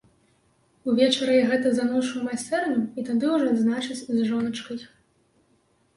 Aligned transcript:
Увечары 0.93 1.33
я 1.35 1.43
гэта 1.51 1.73
заношу 1.75 2.11
ў 2.17 2.23
майстэрню, 2.29 2.81
і 2.99 3.05
тады 3.11 3.25
ўжо 3.35 3.45
адзначыць 3.55 4.03
з 4.15 4.27
жоначкай. 4.31 4.79